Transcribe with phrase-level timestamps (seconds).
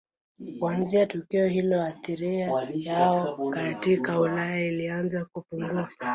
[0.59, 2.27] Kuanzia tukio hilo athira
[2.83, 5.89] yao katika Ulaya ilianza kupungua.